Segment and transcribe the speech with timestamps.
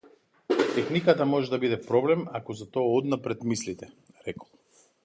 [0.77, 3.93] Техниката може да биде проблем ако за тоа однапред мислите,
[4.31, 4.49] рекол.